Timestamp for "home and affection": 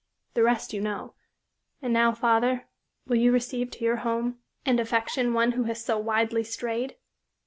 3.97-5.31